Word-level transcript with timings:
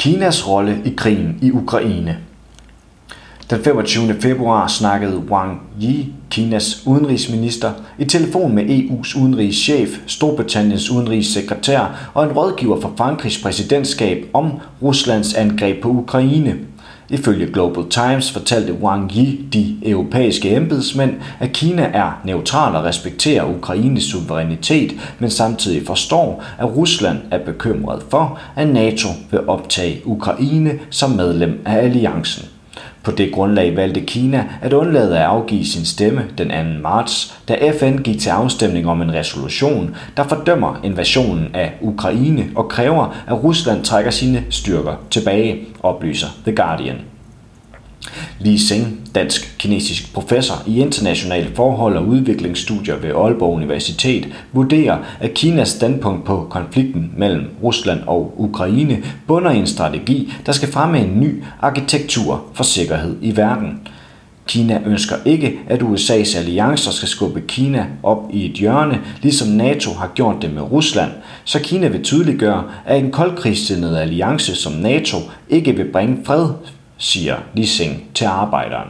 Kinas 0.00 0.48
rolle 0.48 0.82
i 0.84 0.90
krigen 0.96 1.38
i 1.42 1.52
Ukraine. 1.52 2.18
Den 3.50 3.64
25. 3.64 4.20
februar 4.20 4.66
snakkede 4.66 5.16
Wang 5.30 5.60
Yi, 5.82 6.06
Kinas 6.30 6.86
udenrigsminister, 6.86 7.72
i 7.98 8.04
telefon 8.04 8.54
med 8.54 8.64
EU's 8.64 9.20
udenrigschef, 9.20 9.88
Storbritanniens 10.06 10.90
udenrigssekretær 10.90 12.10
og 12.14 12.24
en 12.24 12.32
rådgiver 12.32 12.80
for 12.80 12.92
Frankrigs 12.96 13.42
præsidentskab 13.42 14.26
om 14.32 14.50
Ruslands 14.82 15.34
angreb 15.34 15.82
på 15.82 15.88
Ukraine. 15.88 16.56
Ifølge 17.10 17.52
Global 17.52 17.84
Times 17.90 18.32
fortalte 18.32 18.72
Wang 18.72 19.12
Yi 19.16 19.44
de 19.52 19.76
europæiske 19.82 20.56
embedsmænd, 20.56 21.14
at 21.40 21.52
Kina 21.52 21.82
er 21.82 22.20
neutral 22.24 22.76
og 22.76 22.84
respekterer 22.84 23.56
Ukraines 23.56 24.04
suverænitet, 24.04 24.92
men 25.18 25.30
samtidig 25.30 25.86
forstår, 25.86 26.44
at 26.58 26.76
Rusland 26.76 27.18
er 27.30 27.38
bekymret 27.38 28.02
for, 28.10 28.38
at 28.56 28.68
NATO 28.68 29.08
vil 29.30 29.48
optage 29.48 30.00
Ukraine 30.04 30.78
som 30.90 31.10
medlem 31.10 31.62
af 31.64 31.76
alliancen. 31.76 32.48
På 33.02 33.10
det 33.10 33.32
grundlag 33.32 33.76
valgte 33.76 34.00
Kina 34.00 34.44
at 34.62 34.72
undlade 34.72 35.18
at 35.18 35.24
afgive 35.24 35.64
sin 35.64 35.84
stemme 35.84 36.24
den 36.38 36.48
2. 36.48 36.54
marts, 36.82 37.40
da 37.48 37.72
FN 37.78 37.96
gik 37.96 38.18
til 38.18 38.30
afstemning 38.30 38.88
om 38.88 39.02
en 39.02 39.14
resolution, 39.14 39.96
der 40.16 40.28
fordømmer 40.28 40.80
invasionen 40.84 41.54
af 41.54 41.72
Ukraine 41.80 42.50
og 42.56 42.68
kræver, 42.68 43.22
at 43.26 43.44
Rusland 43.44 43.84
trækker 43.84 44.10
sine 44.10 44.44
styrker 44.50 44.94
tilbage, 45.10 45.66
oplyser 45.82 46.28
The 46.44 46.56
Guardian. 46.56 46.96
Li 48.40 48.58
Seng, 48.58 49.00
dansk-kinesisk 49.14 50.14
professor 50.14 50.62
i 50.66 50.80
internationale 50.80 51.50
forhold 51.54 51.96
og 51.96 52.06
udviklingsstudier 52.06 52.96
ved 52.96 53.10
Aalborg 53.10 53.54
Universitet, 53.54 54.28
vurderer, 54.52 54.98
at 55.20 55.34
Kinas 55.34 55.68
standpunkt 55.68 56.24
på 56.24 56.46
konflikten 56.50 57.12
mellem 57.16 57.44
Rusland 57.62 58.00
og 58.06 58.34
Ukraine 58.36 59.02
bunder 59.26 59.50
i 59.50 59.58
en 59.58 59.66
strategi, 59.66 60.32
der 60.46 60.52
skal 60.52 60.72
fremme 60.72 60.98
en 60.98 61.20
ny 61.20 61.42
arkitektur 61.60 62.44
for 62.54 62.64
sikkerhed 62.64 63.16
i 63.22 63.36
verden. 63.36 63.80
Kina 64.46 64.80
ønsker 64.86 65.16
ikke, 65.24 65.58
at 65.68 65.82
USA's 65.82 66.38
alliancer 66.38 66.90
skal 66.90 67.08
skubbe 67.08 67.40
Kina 67.40 67.86
op 68.02 68.30
i 68.32 68.50
et 68.50 68.52
hjørne, 68.52 69.00
ligesom 69.22 69.48
NATO 69.48 69.90
har 69.90 70.12
gjort 70.14 70.36
det 70.42 70.54
med 70.54 70.62
Rusland, 70.62 71.10
så 71.44 71.60
Kina 71.60 71.88
vil 71.88 72.04
tydeliggøre, 72.04 72.64
at 72.86 72.98
en 72.98 73.10
koldkrigssindet 73.10 73.96
alliance 73.96 74.54
som 74.54 74.72
NATO 74.72 75.16
ikke 75.48 75.76
vil 75.76 75.92
bringe 75.92 76.18
fred 76.24 76.48
siger 77.00 77.36
Lissing 77.54 78.04
til 78.14 78.24
arbejderen. 78.24 78.88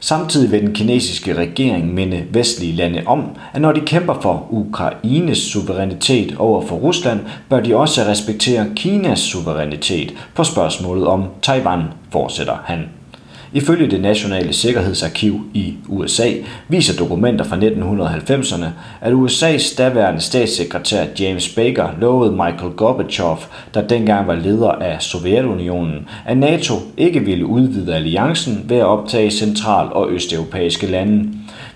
Samtidig 0.00 0.52
vil 0.52 0.62
den 0.62 0.74
kinesiske 0.74 1.34
regering 1.34 1.94
minde 1.94 2.24
vestlige 2.30 2.72
lande 2.72 3.02
om, 3.06 3.24
at 3.52 3.60
når 3.60 3.72
de 3.72 3.80
kæmper 3.80 4.14
for 4.20 4.46
Ukraines 4.50 5.38
suverænitet 5.38 6.36
over 6.36 6.66
for 6.66 6.76
Rusland, 6.76 7.20
bør 7.48 7.60
de 7.60 7.76
også 7.76 8.02
respektere 8.02 8.66
Kinas 8.76 9.18
suverænitet 9.18 10.14
på 10.34 10.44
spørgsmålet 10.44 11.06
om 11.06 11.24
Taiwan, 11.42 11.82
fortsætter 12.12 12.56
han. 12.64 12.97
Ifølge 13.52 13.90
det 13.90 14.00
Nationale 14.00 14.52
Sikkerhedsarkiv 14.52 15.40
i 15.54 15.74
USA 15.88 16.32
viser 16.68 16.96
dokumenter 16.98 17.44
fra 17.44 17.56
1990'erne, 17.56 18.66
at 19.00 19.12
USA's 19.12 19.76
daværende 19.78 20.20
statssekretær 20.20 21.04
James 21.20 21.48
Baker 21.48 21.88
lovede 22.00 22.32
Michael 22.32 22.72
Gorbachev, 22.76 23.38
der 23.74 23.88
dengang 23.88 24.26
var 24.26 24.34
leder 24.34 24.70
af 24.70 25.02
Sovjetunionen, 25.02 26.08
at 26.26 26.38
NATO 26.38 26.74
ikke 26.96 27.20
ville 27.20 27.46
udvide 27.46 27.94
alliancen 27.94 28.64
ved 28.64 28.76
at 28.76 28.86
optage 28.86 29.30
central- 29.30 29.92
og 29.92 30.10
østeuropæiske 30.10 30.86
lande. 30.86 31.28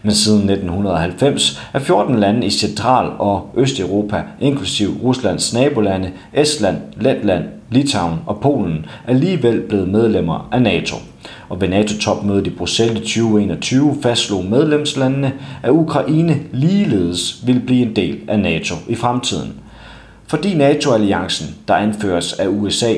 Men 0.03 0.15
siden 0.15 0.51
1990 0.51 1.63
er 1.73 1.79
14 1.79 2.21
lande 2.21 2.47
i 2.47 2.51
Central- 2.51 3.13
og 3.19 3.51
Østeuropa, 3.57 4.23
inklusiv 4.41 4.89
Ruslands 5.03 5.55
nabolande, 5.55 6.11
Estland, 6.35 6.77
Letland, 7.01 7.45
Litauen 7.71 8.19
og 8.27 8.41
Polen, 8.41 8.87
alligevel 9.07 9.61
blevet 9.61 9.89
medlemmer 9.89 10.49
af 10.53 10.63
NATO 10.63 10.97
og 11.49 11.61
ved 11.61 11.69
NATO-topmødet 11.69 12.47
i 12.47 12.51
Bruxelles 12.51 12.99
i 12.99 13.21
2021 13.21 13.97
fastslog 14.03 14.45
medlemslandene, 14.45 15.33
at 15.63 15.71
Ukraine 15.71 16.41
ligeledes 16.53 17.47
vil 17.47 17.61
blive 17.61 17.83
en 17.87 17.97
del 17.97 18.19
af 18.29 18.39
NATO 18.39 18.75
i 18.89 18.95
fremtiden. 18.95 19.53
Fordi 20.27 20.55
NATO-alliancen, 20.55 21.55
der 21.69 21.75
anføres 21.75 22.33
af 22.33 22.47
USA, 22.47 22.95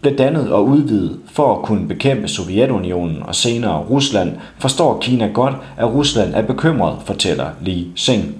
blev 0.00 0.18
dannet 0.18 0.52
og 0.52 0.68
udvidet 0.68 1.16
for 1.32 1.56
at 1.56 1.62
kunne 1.62 1.88
bekæmpe 1.88 2.28
Sovjetunionen 2.28 3.22
og 3.22 3.34
senere 3.34 3.78
Rusland, 3.78 4.32
forstår 4.58 4.98
Kina 5.00 5.26
godt, 5.26 5.54
at 5.76 5.94
Rusland 5.94 6.34
er 6.34 6.42
bekymret, 6.42 6.96
fortæller 7.04 7.46
Li 7.60 7.86
Xing. 7.96 8.34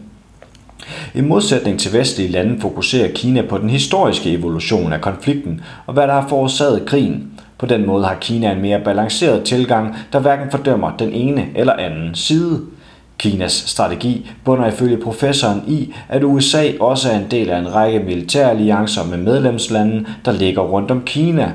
I 1.15 1.21
modsætning 1.21 1.81
til 1.81 1.93
vestlige 1.93 2.31
lande 2.31 2.61
fokuserer 2.61 3.13
Kina 3.15 3.43
på 3.43 3.59
den 3.59 3.71
historiske 3.71 4.33
evolution 4.33 4.93
af 4.93 5.01
konflikten 5.01 5.61
og 5.87 5.95
hvad 5.95 6.07
der 6.07 6.13
har 6.13 6.29
forårsaget 6.29 6.87
krigen, 6.87 7.31
på 7.59 7.67
den 7.67 7.87
måde 7.87 8.05
har 8.05 8.15
Kina 8.15 8.53
en 8.53 8.61
mere 8.63 8.81
balanceret 8.81 9.45
tilgang, 9.45 9.97
der 10.13 10.19
hverken 10.19 10.51
fordømmer 10.51 10.97
den 10.99 11.13
ene 11.13 11.47
eller 11.55 11.73
anden 11.73 12.15
side. 12.15 12.61
Kinas 13.19 13.53
strategi 13.53 14.31
bunder 14.45 14.67
ifølge 14.67 14.97
professoren 14.97 15.63
i, 15.67 15.95
at 16.09 16.25
USA 16.25 16.71
også 16.81 17.11
er 17.11 17.19
en 17.19 17.31
del 17.31 17.51
af 17.51 17.59
en 17.59 17.75
række 17.75 17.99
militære 17.99 18.51
alliancer 18.51 19.05
med 19.05 19.19
medlemslande, 19.19 20.07
der 20.25 20.33
ligger 20.33 20.63
rundt 20.63 20.91
om 20.91 21.03
Kina. 21.07 21.53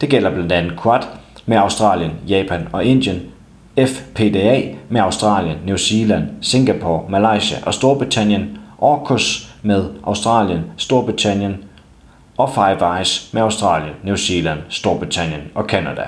Det 0.00 0.08
gælder 0.08 0.30
blandt 0.30 0.52
andet 0.52 0.80
Quad 0.82 1.00
med 1.46 1.56
Australien, 1.56 2.10
Japan 2.28 2.68
og 2.72 2.84
Indien, 2.84 3.22
FPDA 3.78 4.62
med 4.88 5.00
Australien, 5.00 5.56
New 5.66 5.76
Zealand, 5.76 6.24
Singapore, 6.40 7.02
Malaysia 7.08 7.58
og 7.66 7.74
Storbritannien, 7.74 8.58
AUKUS 8.82 9.54
med 9.62 9.84
Australien, 10.04 10.60
Storbritannien, 10.76 11.56
og 12.36 12.50
Five 12.54 12.96
Eyes 12.98 13.28
med 13.32 13.42
Australien, 13.42 13.94
New 14.04 14.16
Zealand, 14.16 14.58
Storbritannien 14.68 15.42
og 15.54 15.64
Canada. 15.64 16.02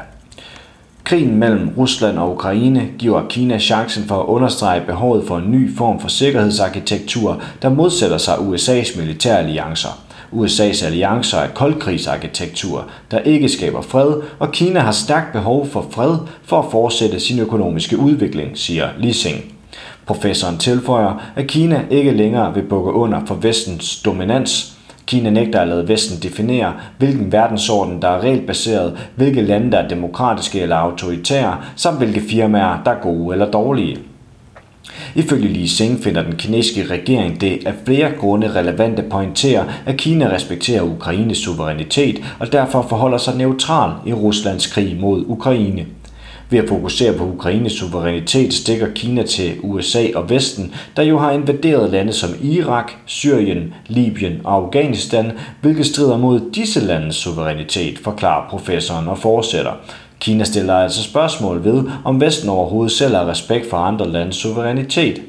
Krigen 1.05 1.37
mellem 1.37 1.71
Rusland 1.79 2.19
og 2.19 2.33
Ukraine 2.33 2.89
giver 2.99 3.29
Kina 3.29 3.59
chancen 3.59 4.05
for 4.05 4.21
at 4.21 4.27
understrege 4.27 4.81
behovet 4.87 5.27
for 5.27 5.39
en 5.39 5.51
ny 5.51 5.77
form 5.77 6.01
for 6.01 6.09
sikkerhedsarkitektur, 6.09 7.43
der 7.63 7.69
modsætter 7.69 8.19
sig 8.19 8.35
USA's 8.35 8.99
militære 8.99 9.39
alliancer. 9.39 10.01
USA's 10.33 10.85
alliancer 10.85 11.39
er 11.39 11.49
koldkrigsarkitektur, 11.49 12.85
der 13.11 13.19
ikke 13.19 13.49
skaber 13.49 13.83
fred, 13.83 14.23
og 14.39 14.53
Kina 14.53 14.81
har 14.81 14.93
stærkt 14.93 15.33
behov 15.33 15.67
for 15.67 15.87
fred 15.91 16.17
for 16.45 16.59
at 16.59 16.71
fortsætte 16.71 17.21
sin 17.21 17.39
økonomiske 17.39 17.99
udvikling, 17.99 18.59
siger 18.59 18.89
Li 18.99 19.13
Xing. 19.13 19.45
Professoren 20.07 20.59
tilføjer, 20.59 21.23
at 21.37 21.47
Kina 21.47 21.85
ikke 21.91 22.11
længere 22.11 22.55
vil 22.55 22.63
bukke 22.63 22.93
under 22.93 23.21
for 23.27 23.35
vestens 23.35 24.03
dominans 24.03 24.74
Kina 25.07 25.31
nægter 25.31 25.61
at 25.61 25.69
lade 25.69 25.89
Vesten 25.89 26.23
definere, 26.23 26.73
hvilken 26.99 27.33
verdensorden, 27.33 28.03
der 28.03 28.09
er 28.09 28.23
reelt 28.23 28.47
baseret, 28.47 28.99
hvilke 29.17 29.43
lande, 29.43 29.73
der 29.73 29.79
er 29.79 29.89
demokratiske 29.89 30.61
eller 30.61 30.77
autoritære, 30.77 31.59
samt 31.77 31.99
hvilke 31.99 32.21
firmaer, 32.21 32.83
der 32.85 32.91
er 32.91 33.01
gode 33.03 33.35
eller 33.35 33.51
dårlige. 33.51 33.99
Ifølge 35.15 35.49
Li 35.49 35.69
Xing 35.69 35.99
finder 35.99 36.23
den 36.23 36.37
kinesiske 36.37 36.85
regering 36.91 37.41
det 37.41 37.67
af 37.67 37.75
flere 37.85 38.11
grunde 38.21 38.55
relevant 38.55 38.99
at 38.99 39.05
pointere, 39.11 39.65
at 39.87 39.97
Kina 39.97 40.29
respekterer 40.35 40.83
Ukraines 40.83 41.39
suverænitet 41.39 42.21
og 42.39 42.53
derfor 42.53 42.87
forholder 42.89 43.19
sig 43.19 43.37
neutral 43.37 43.93
i 44.07 44.13
Ruslands 44.13 44.67
krig 44.67 44.97
mod 45.01 45.25
Ukraine. 45.27 45.87
Ved 46.55 46.63
at 46.63 46.69
fokusere 46.69 47.13
på 47.13 47.25
Ukraines 47.25 47.73
suverænitet 47.73 48.55
stikker 48.55 48.87
Kina 48.95 49.23
til 49.23 49.55
USA 49.63 50.07
og 50.15 50.31
Vesten, 50.31 50.75
der 50.97 51.03
jo 51.03 51.19
har 51.19 51.31
invaderet 51.31 51.91
lande 51.91 52.13
som 52.13 52.31
Irak, 52.43 52.93
Syrien, 53.07 53.75
Libyen 53.87 54.41
og 54.45 54.55
Afghanistan, 54.55 55.33
hvilket 55.61 55.87
strider 55.87 56.19
mod 56.19 56.41
disse 56.55 56.81
landes 56.81 57.17
suverænitet, 57.17 57.99
forklarer 57.99 58.49
professoren 58.51 59.09
og 59.09 59.19
fortsætter. 59.19 59.73
Kina 60.21 60.45
stiller 60.45 60.75
altså 60.75 61.03
spørgsmål 61.03 61.65
ved, 61.65 61.85
om 62.05 62.21
Vesten 62.21 62.49
overhovedet 62.49 62.93
selv 62.93 63.15
har 63.15 63.29
respekt 63.29 63.71
for 63.71 63.77
andre 63.77 64.11
landes 64.11 64.37
suverænitet. 64.37 65.23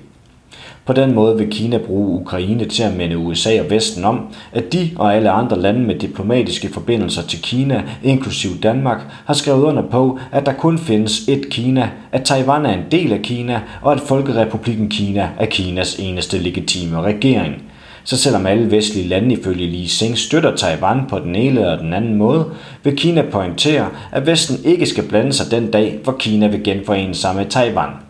På 0.85 0.93
den 0.93 1.13
måde 1.13 1.37
vil 1.37 1.49
Kina 1.49 1.77
bruge 1.77 2.21
Ukraine 2.21 2.65
til 2.65 2.83
at 2.83 2.97
minde 2.97 3.17
USA 3.17 3.61
og 3.61 3.69
Vesten 3.69 4.05
om, 4.05 4.27
at 4.51 4.73
de 4.73 4.89
og 4.95 5.15
alle 5.15 5.29
andre 5.29 5.59
lande 5.59 5.79
med 5.79 5.95
diplomatiske 5.95 6.69
forbindelser 6.73 7.21
til 7.21 7.41
Kina, 7.41 7.83
inklusiv 8.03 8.49
Danmark, 8.63 9.01
har 9.25 9.33
skrevet 9.33 9.63
under 9.63 9.83
på, 9.91 10.19
at 10.31 10.45
der 10.45 10.53
kun 10.53 10.77
findes 10.77 11.27
et 11.27 11.49
Kina, 11.49 11.89
at 12.11 12.23
Taiwan 12.23 12.65
er 12.65 12.73
en 12.73 12.85
del 12.91 13.13
af 13.13 13.21
Kina, 13.21 13.61
og 13.81 13.93
at 13.93 13.99
Folkerepublikken 13.99 14.89
Kina 14.89 15.29
er 15.39 15.45
Kinas 15.45 15.95
eneste 15.99 16.37
legitime 16.37 17.01
regering. 17.01 17.63
Så 18.03 18.17
selvom 18.17 18.45
alle 18.45 18.71
vestlige 18.71 19.07
lande 19.07 19.35
ifølge 19.35 19.67
Li 19.67 19.87
Xing 19.87 20.17
støtter 20.17 20.55
Taiwan 20.55 20.99
på 21.09 21.19
den 21.19 21.35
ene 21.35 21.59
eller 21.59 21.77
den 21.77 21.93
anden 21.93 22.15
måde, 22.15 22.45
vil 22.83 22.97
Kina 22.97 23.21
pointere, 23.31 23.87
at 24.11 24.27
Vesten 24.27 24.57
ikke 24.65 24.85
skal 24.85 25.07
blande 25.07 25.33
sig 25.33 25.51
den 25.51 25.71
dag, 25.71 25.99
hvor 26.03 26.15
Kina 26.19 26.47
vil 26.47 26.63
genforene 26.63 27.15
sig 27.15 27.35
med 27.35 27.45
Taiwan. 27.45 28.04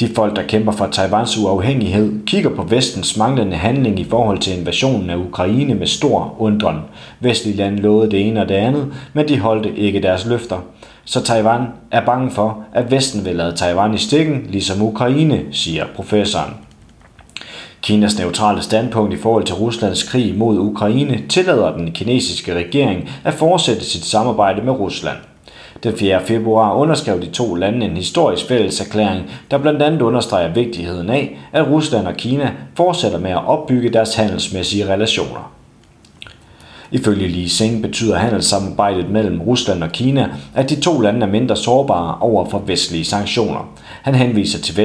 De 0.00 0.08
folk, 0.14 0.36
der 0.36 0.42
kæmper 0.42 0.72
for 0.72 0.86
Taiwans 0.86 1.38
uafhængighed, 1.38 2.26
kigger 2.26 2.50
på 2.50 2.62
vestens 2.62 3.16
manglende 3.16 3.56
handling 3.56 4.00
i 4.00 4.04
forhold 4.04 4.38
til 4.38 4.58
invasionen 4.58 5.10
af 5.10 5.16
Ukraine 5.16 5.74
med 5.74 5.86
stor 5.86 6.36
undren. 6.38 6.76
Vestlige 7.20 7.56
lande 7.56 7.82
lovede 7.82 8.10
det 8.10 8.28
ene 8.28 8.40
og 8.40 8.48
det 8.48 8.54
andet, 8.54 8.94
men 9.12 9.28
de 9.28 9.38
holdte 9.38 9.76
ikke 9.76 10.02
deres 10.02 10.26
løfter. 10.26 10.56
Så 11.04 11.22
Taiwan 11.22 11.62
er 11.90 12.04
bange 12.04 12.30
for, 12.30 12.64
at 12.72 12.90
Vesten 12.90 13.24
vil 13.24 13.36
lade 13.36 13.56
Taiwan 13.56 13.94
i 13.94 13.98
stikken, 13.98 14.46
ligesom 14.48 14.82
Ukraine, 14.82 15.42
siger 15.50 15.84
professoren. 15.96 16.54
Kinas 17.82 18.18
neutrale 18.18 18.62
standpunkt 18.62 19.14
i 19.14 19.16
forhold 19.16 19.44
til 19.44 19.54
Ruslands 19.54 20.02
krig 20.02 20.38
mod 20.38 20.58
Ukraine 20.58 21.22
tillader 21.28 21.76
den 21.76 21.92
kinesiske 21.92 22.54
regering 22.54 23.10
at 23.24 23.34
fortsætte 23.34 23.84
sit 23.84 24.04
samarbejde 24.04 24.62
med 24.62 24.72
Rusland. 24.72 25.16
Den 25.82 25.96
4. 25.96 26.20
februar 26.26 26.74
underskrev 26.74 27.20
de 27.20 27.30
to 27.30 27.54
lande 27.54 27.86
en 27.86 27.96
historisk 27.96 28.48
fælles 28.48 28.80
erklæring, 28.80 29.24
der 29.50 29.58
blandt 29.58 29.82
andet 29.82 30.02
understreger 30.02 30.52
vigtigheden 30.52 31.10
af, 31.10 31.38
at 31.52 31.66
Rusland 31.66 32.06
og 32.06 32.14
Kina 32.14 32.52
fortsætter 32.76 33.18
med 33.18 33.30
at 33.30 33.46
opbygge 33.46 33.92
deres 33.92 34.14
handelsmæssige 34.14 34.88
relationer. 34.88 35.52
Ifølge 36.90 37.28
Li 37.28 37.48
Seng 37.48 37.82
betyder 37.82 38.16
handelssamarbejdet 38.16 39.10
mellem 39.10 39.40
Rusland 39.40 39.82
og 39.82 39.92
Kina, 39.92 40.30
at 40.54 40.70
de 40.70 40.80
to 40.80 41.00
lande 41.00 41.26
er 41.26 41.30
mindre 41.30 41.56
sårbare 41.56 42.18
over 42.20 42.50
for 42.50 42.58
vestlige 42.58 43.04
sanktioner. 43.04 43.72
Han 44.02 44.14
henviser 44.14 44.58
til 44.58 44.76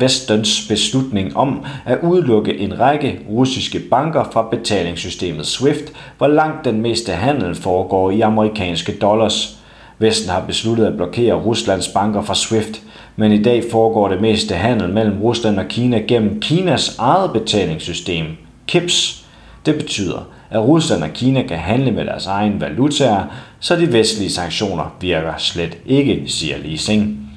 Vestens 0.00 0.66
beslutning 0.68 1.36
om 1.36 1.64
at 1.86 1.98
udelukke 2.02 2.58
en 2.58 2.80
række 2.80 3.20
russiske 3.30 3.80
banker 3.90 4.24
fra 4.32 4.48
betalingssystemet 4.50 5.46
SWIFT, 5.46 5.92
hvor 6.18 6.26
langt 6.28 6.64
den 6.64 6.80
meste 6.80 7.12
handel 7.12 7.54
foregår 7.54 8.10
i 8.10 8.20
amerikanske 8.20 8.92
dollars. 8.92 9.59
Vesten 10.00 10.30
har 10.30 10.44
besluttet 10.46 10.86
at 10.86 10.96
blokere 10.96 11.34
Ruslands 11.34 11.88
banker 11.88 12.22
fra 12.22 12.34
SWIFT, 12.34 12.82
men 13.16 13.32
i 13.32 13.42
dag 13.42 13.64
foregår 13.70 14.08
det 14.08 14.20
meste 14.20 14.54
handel 14.54 14.92
mellem 14.92 15.22
Rusland 15.22 15.58
og 15.58 15.68
Kina 15.68 15.98
gennem 15.98 16.40
Kinas 16.40 16.96
eget 16.98 17.32
betalingssystem, 17.32 18.26
KIPS. 18.66 19.26
Det 19.66 19.74
betyder, 19.74 20.28
at 20.50 20.60
Rusland 20.60 21.02
og 21.02 21.10
Kina 21.14 21.42
kan 21.42 21.58
handle 21.58 21.90
med 21.90 22.04
deres 22.04 22.26
egen 22.26 22.60
valutaer, 22.60 23.24
så 23.60 23.76
de 23.76 23.92
vestlige 23.92 24.30
sanktioner 24.30 24.96
virker 25.00 25.34
slet 25.38 25.78
ikke, 25.86 26.22
siger 26.26 26.58
Li 26.58 26.76
Xing. 26.76 27.29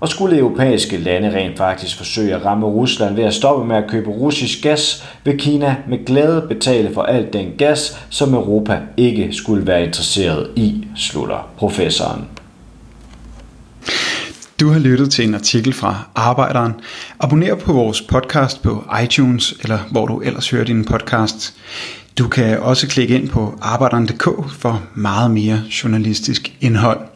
Og 0.00 0.08
skulle 0.08 0.38
europæiske 0.38 0.96
lande 0.96 1.34
rent 1.34 1.58
faktisk 1.58 1.96
forsøge 1.96 2.34
at 2.34 2.44
ramme 2.44 2.66
Rusland 2.66 3.14
ved 3.14 3.24
at 3.24 3.34
stoppe 3.34 3.66
med 3.66 3.76
at 3.76 3.90
købe 3.90 4.10
russisk 4.10 4.62
gas, 4.62 5.04
vil 5.24 5.38
Kina 5.38 5.76
med 5.88 6.06
glæde 6.06 6.46
betale 6.48 6.94
for 6.94 7.02
alt 7.02 7.32
den 7.32 7.52
gas, 7.58 7.98
som 8.10 8.34
Europa 8.34 8.80
ikke 8.96 9.32
skulle 9.32 9.66
være 9.66 9.84
interesseret 9.84 10.50
i, 10.56 10.86
slutter 10.96 11.48
professoren. 11.56 12.24
Du 14.60 14.68
har 14.68 14.78
lyttet 14.78 15.10
til 15.10 15.28
en 15.28 15.34
artikel 15.34 15.72
fra 15.72 16.08
Arbejderen. 16.14 16.72
Abonner 17.20 17.54
på 17.54 17.72
vores 17.72 18.02
podcast 18.02 18.62
på 18.62 18.84
iTunes, 19.04 19.54
eller 19.62 19.78
hvor 19.90 20.06
du 20.06 20.20
ellers 20.20 20.50
hører 20.50 20.64
din 20.64 20.84
podcast. 20.84 21.54
Du 22.18 22.28
kan 22.28 22.58
også 22.58 22.88
klikke 22.88 23.14
ind 23.14 23.28
på 23.28 23.58
arbejderen.dk 23.62 24.24
for 24.52 24.82
meget 24.94 25.30
mere 25.30 25.62
journalistisk 25.84 26.52
indhold. 26.60 27.15